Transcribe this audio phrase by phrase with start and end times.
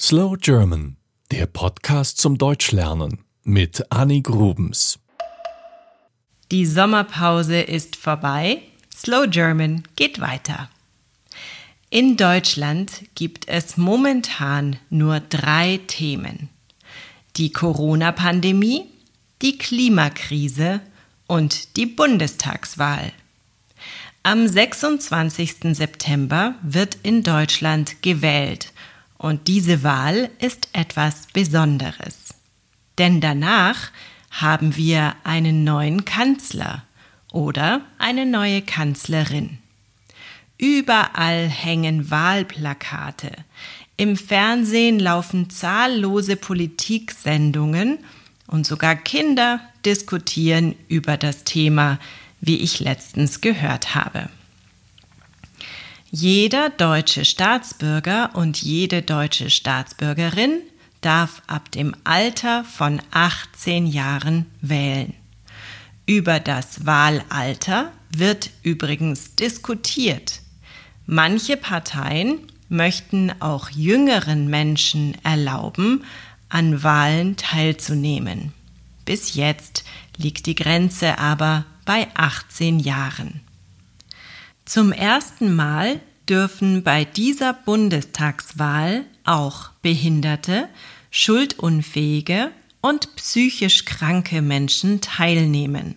[0.00, 0.96] Slow German,
[1.30, 4.98] der Podcast zum Deutschlernen mit Annie Grubens.
[6.50, 8.60] Die Sommerpause ist vorbei.
[8.92, 10.68] Slow German geht weiter.
[11.90, 16.48] In Deutschland gibt es momentan nur drei Themen.
[17.36, 18.86] Die Corona-Pandemie,
[19.42, 20.80] die Klimakrise
[21.28, 23.12] und die Bundestagswahl.
[24.24, 25.76] Am 26.
[25.76, 28.72] September wird in Deutschland gewählt
[29.18, 32.34] und diese Wahl ist etwas Besonderes.
[32.98, 33.90] Denn danach
[34.30, 36.84] haben wir einen neuen Kanzler
[37.32, 39.58] oder eine neue Kanzlerin.
[40.58, 43.32] Überall hängen Wahlplakate.
[43.96, 47.98] Im Fernsehen laufen zahllose Politiksendungen
[48.46, 51.98] und sogar Kinder diskutieren über das Thema
[52.46, 54.28] wie ich letztens gehört habe.
[56.16, 60.60] Jeder deutsche Staatsbürger und jede deutsche Staatsbürgerin
[61.00, 65.14] darf ab dem Alter von 18 Jahren wählen.
[66.06, 70.40] Über das Wahlalter wird übrigens diskutiert.
[71.04, 76.04] Manche Parteien möchten auch jüngeren Menschen erlauben,
[76.48, 78.52] an Wahlen teilzunehmen.
[79.04, 79.82] Bis jetzt
[80.16, 83.43] liegt die Grenze aber bei 18 Jahren.
[84.64, 90.68] Zum ersten Mal dürfen bei dieser Bundestagswahl auch Behinderte,
[91.10, 95.96] schuldunfähige und psychisch kranke Menschen teilnehmen.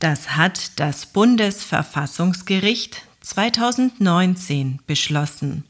[0.00, 5.64] Das hat das Bundesverfassungsgericht 2019 beschlossen.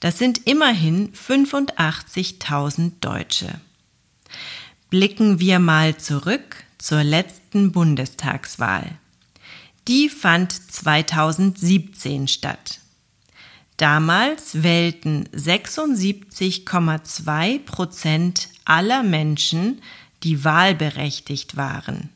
[0.00, 3.60] Das sind immerhin 85.000 Deutsche.
[4.90, 8.98] Blicken wir mal zurück zur letzten Bundestagswahl.
[9.88, 12.78] Die fand 2017 statt.
[13.76, 19.82] Damals wählten 76,2 Prozent aller Menschen,
[20.22, 22.10] die wahlberechtigt waren.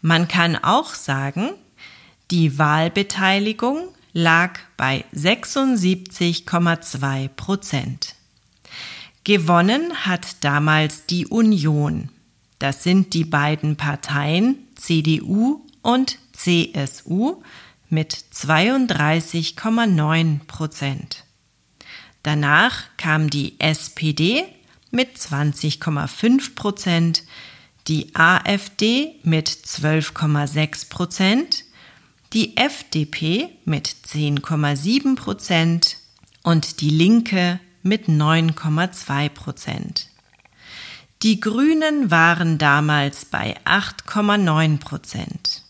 [0.00, 1.50] Man kann auch sagen,
[2.30, 8.14] die Wahlbeteiligung lag bei 76,2 Prozent.
[9.24, 12.10] Gewonnen hat damals die Union.
[12.58, 17.42] Das sind die beiden Parteien CDU und CSU
[17.88, 21.24] mit 32,9 Prozent.
[22.22, 24.44] Danach kam die SPD
[24.90, 27.22] mit 20,5 Prozent,
[27.88, 31.64] die AfD mit 12,6 Prozent,
[32.32, 35.96] die FDP mit 10,7 Prozent
[36.42, 40.08] und die Linke mit 9,2 Prozent.
[41.22, 45.62] Die Grünen waren damals bei 8,9 Prozent.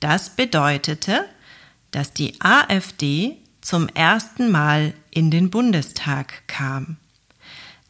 [0.00, 1.24] Das bedeutete,
[1.90, 6.98] dass die AfD zum ersten Mal in den Bundestag kam.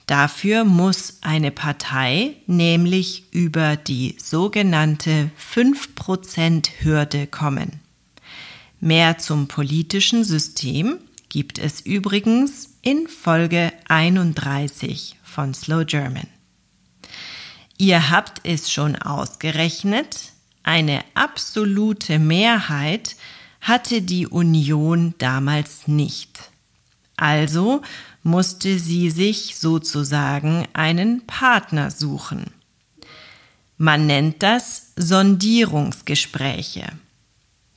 [0.07, 7.81] Dafür muss eine Partei nämlich über die sogenannte 5%-Hürde kommen.
[8.79, 16.29] Mehr zum politischen System gibt es übrigens in Folge 31 von Slow German.
[17.79, 20.33] Ihr habt es schon ausgerechnet,
[20.67, 23.15] eine absolute Mehrheit
[23.61, 26.51] hatte die Union damals nicht.
[27.17, 27.83] Also
[28.25, 32.51] musste sie sich sozusagen einen Partner suchen.
[33.79, 36.89] Man nennt das Sondierungsgespräche.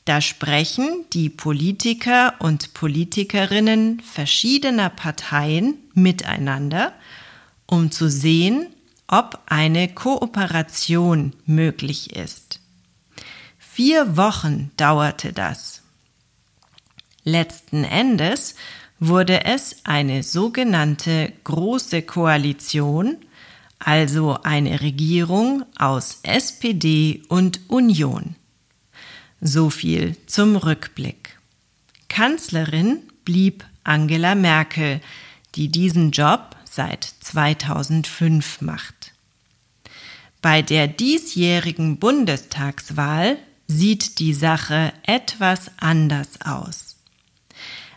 [0.06, 6.94] Da sprechen die Politiker und Politikerinnen verschiedener Parteien miteinander,
[7.68, 8.66] um zu sehen,
[9.08, 12.59] ob eine Kooperation möglich ist.
[13.80, 15.84] Vier Wochen dauerte das.
[17.24, 18.56] Letzten Endes
[19.00, 23.16] wurde es eine sogenannte Große Koalition,
[23.80, 28.36] also eine Regierung aus SPD und Union.
[29.40, 31.40] So viel zum Rückblick.
[32.10, 35.00] Kanzlerin blieb Angela Merkel,
[35.56, 39.14] die diesen Job seit 2005 macht.
[40.42, 43.38] Bei der diesjährigen Bundestagswahl
[43.70, 46.98] sieht die Sache etwas anders aus.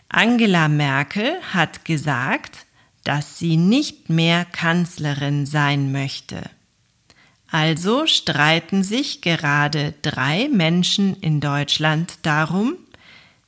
[0.07, 2.67] Angela Merkel hat gesagt,
[3.03, 6.43] dass sie nicht mehr Kanzlerin sein möchte.
[7.49, 12.75] Also streiten sich gerade drei Menschen in Deutschland darum,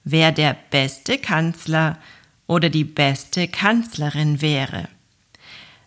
[0.04, 2.00] wer der beste Kanzler
[2.48, 4.90] oder die beste Kanzlerin wäre.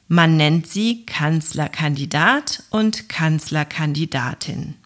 [0.07, 4.77] Man nennt sie Kanzlerkandidat und Kanzlerkandidatin.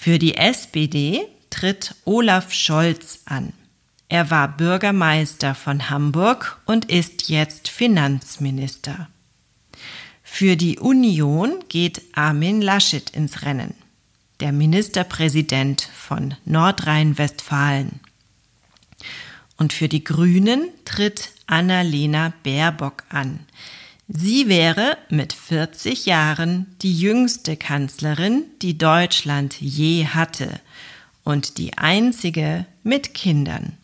[0.00, 3.52] Für die SPD tritt Olaf Scholz an.
[4.08, 9.08] Er war Bürgermeister von Hamburg und ist jetzt Finanzminister.
[10.22, 13.74] Für die Union geht Armin Laschet ins Rennen,
[14.38, 17.98] der Ministerpräsident von Nordrhein-Westfalen.
[19.56, 23.40] Und für die Grünen tritt Annalena Baerbock an.
[24.10, 30.60] Sie wäre mit 40 Jahren die jüngste Kanzlerin, die Deutschland je hatte
[31.24, 33.76] und die einzige mit Kindern.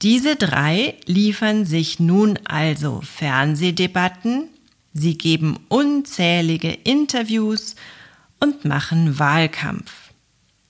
[0.00, 4.48] Diese drei liefern sich nun also Fernsehdebatten,
[4.94, 7.74] sie geben unzählige Interviews
[8.38, 10.12] und machen Wahlkampf.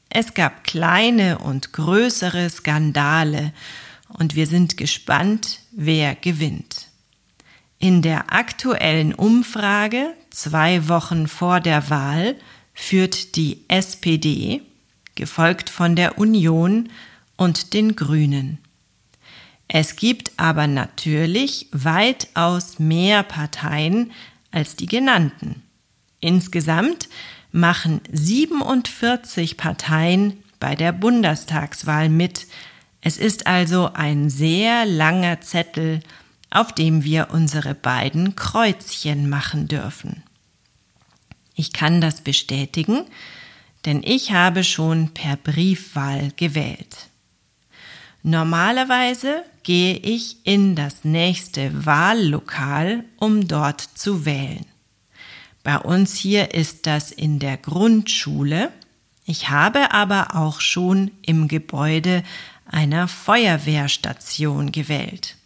[0.09, 3.53] Es gab kleine und größere Skandale
[4.09, 6.88] und wir sind gespannt, wer gewinnt.
[7.81, 12.35] In der aktuellen Umfrage, zwei Wochen vor der Wahl,
[12.75, 14.63] führt die SPD,
[15.15, 16.89] gefolgt von der Union
[17.37, 18.59] und den Grünen.
[19.69, 24.11] Es gibt aber natürlich weitaus mehr Parteien
[24.51, 25.63] als die genannten.
[26.21, 27.09] Insgesamt
[27.53, 32.47] machen 47 Parteien bei der Bundestagswahl mit.
[33.03, 36.01] Es ist also ein sehr langer Zettel,
[36.51, 40.23] auf dem wir unsere beiden Kreuzchen machen dürfen.
[41.55, 43.05] Ich kann das bestätigen,
[43.85, 47.09] denn ich habe schon per Briefwahl gewählt.
[48.23, 54.67] Normalerweise gehe ich in das nächste Wahllokal, um dort zu wählen.
[55.63, 58.71] Bei uns hier ist das in der Grundschule.
[59.25, 62.23] Ich habe aber auch schon im Gebäude
[62.67, 65.38] einer Feuerwehrstation gewählt.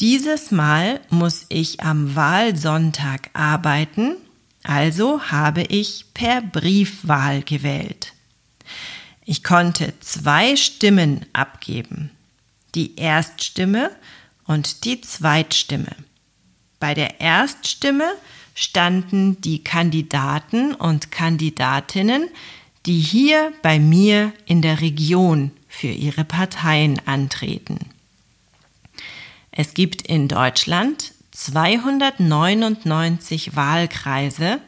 [0.00, 4.16] Dieses Mal muss ich am Wahlsonntag arbeiten,
[4.62, 8.14] also habe ich per Briefwahl gewählt.
[9.26, 12.10] Ich konnte zwei Stimmen abgeben,
[12.74, 13.90] die Erststimme
[14.46, 15.94] und die Zweitstimme.
[16.78, 18.10] Bei der Erststimme
[18.54, 22.28] standen die Kandidaten und Kandidatinnen,
[22.86, 27.80] die hier bei mir in der Region für ihre Parteien antreten.
[29.52, 34.60] Es gibt in Deutschland 299 Wahlkreise,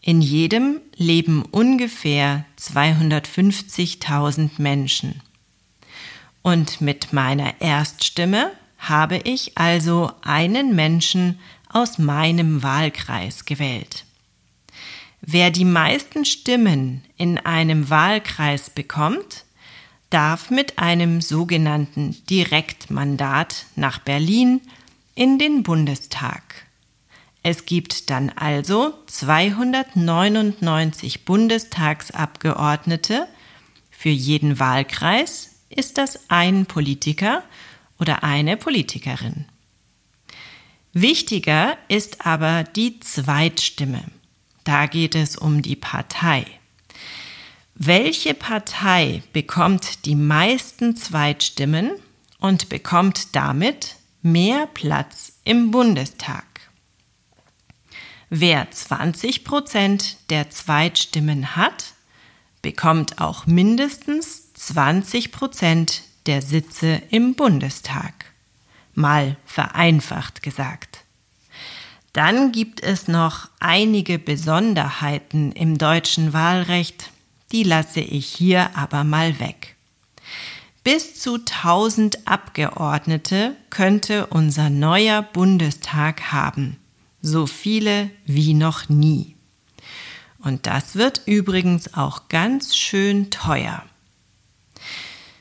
[0.00, 5.20] in jedem leben ungefähr 250.000 Menschen.
[6.42, 11.38] Und mit meiner Erststimme habe ich also einen Menschen
[11.70, 14.04] aus meinem Wahlkreis gewählt.
[15.22, 19.46] Wer die meisten Stimmen in einem Wahlkreis bekommt,
[20.14, 24.60] darf mit einem sogenannten Direktmandat nach Berlin
[25.16, 26.66] in den Bundestag.
[27.42, 33.26] Es gibt dann also 299 Bundestagsabgeordnete.
[33.90, 37.42] Für jeden Wahlkreis ist das ein Politiker
[37.98, 39.46] oder eine Politikerin.
[40.92, 44.04] Wichtiger ist aber die Zweitstimme.
[44.62, 46.46] Da geht es um die Partei.
[47.76, 51.90] Welche Partei bekommt die meisten Zweitstimmen
[52.38, 56.44] und bekommt damit mehr Platz im Bundestag?
[58.30, 61.94] Wer 20 Prozent der Zweitstimmen hat,
[62.62, 68.26] bekommt auch mindestens 20 Prozent der Sitze im Bundestag
[68.94, 71.00] mal vereinfacht gesagt.
[72.12, 77.10] Dann gibt es noch einige Besonderheiten im deutschen Wahlrecht,
[77.52, 79.76] die lasse ich hier aber mal weg.
[80.82, 86.76] Bis zu 1000 Abgeordnete könnte unser neuer Bundestag haben,
[87.22, 89.34] so viele wie noch nie.
[90.40, 93.82] Und das wird übrigens auch ganz schön teuer.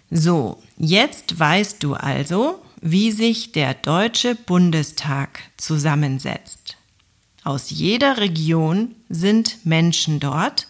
[0.09, 6.77] So, jetzt weißt du also, wie sich der Deutsche Bundestag zusammensetzt.
[7.43, 10.67] Aus jeder Region sind Menschen dort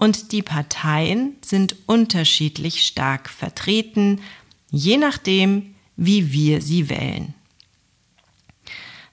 [0.00, 4.20] und die Parteien sind unterschiedlich stark vertreten,
[4.70, 7.34] je nachdem, wie wir sie wählen.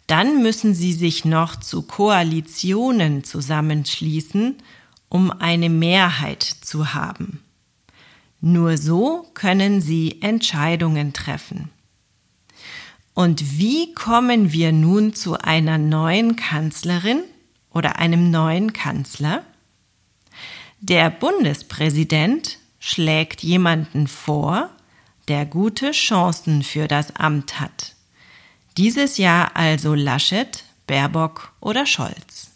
[0.08, 4.56] Dann müssen sie sich noch zu Koalitionen zusammenschließen,
[5.10, 7.42] um eine Mehrheit zu haben.
[8.40, 11.70] Nur so können sie Entscheidungen treffen.
[13.14, 17.24] Und wie kommen wir nun zu einer neuen Kanzlerin
[17.72, 19.44] oder einem neuen Kanzler?
[20.80, 24.70] Der Bundespräsident schlägt jemanden vor,
[25.28, 27.96] der gute Chancen für das Amt hat.
[28.78, 32.52] Dieses Jahr also Laschet, Baerbock oder Scholz.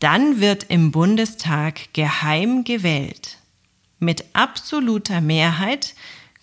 [0.00, 3.38] Dann wird im Bundestag geheim gewählt.
[3.98, 5.94] Mit absoluter Mehrheit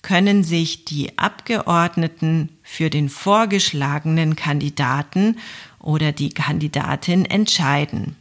[0.02, 5.38] können sich die Abgeordneten für den vorgeschlagenen Kandidaten
[5.80, 8.16] oder die Kandidatin entscheiden.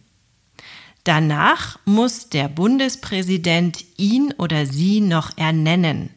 [1.05, 6.11] Danach muss der Bundespräsident ihn oder sie noch ernennen,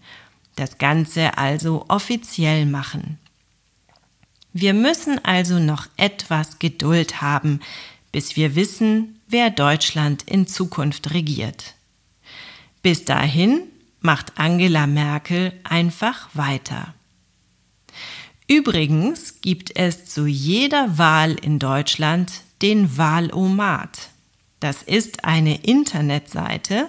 [0.55, 3.19] das Ganze also offiziell machen.
[4.53, 7.59] Wir müssen also noch etwas Geduld haben,
[8.13, 11.75] bis wir wissen, wer Deutschland in Zukunft regiert.
[12.81, 13.63] Bis dahin
[13.99, 16.93] macht Angela Merkel einfach weiter.
[18.47, 24.09] Übrigens gibt es zu jeder Wahl in Deutschland den Wahlomat.
[24.59, 26.87] Das ist eine Internetseite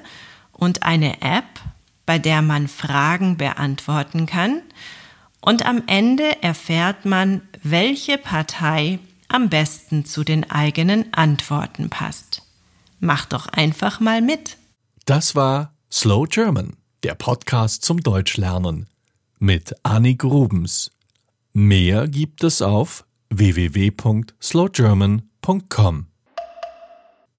[0.53, 1.61] und eine App,
[2.07, 4.63] bei der man Fragen beantworten kann
[5.41, 8.99] und am Ende erfährt man, welche Partei
[9.29, 12.43] am besten zu den eigenen Antworten passt.
[13.01, 14.57] Mach doch einfach mal mit.
[15.05, 18.89] Das war Slow German, der Podcast zum Deutschlernen
[19.39, 20.91] mit Annik Rubens.
[21.53, 26.07] Mehr gibt es auf www.slowgerman.com.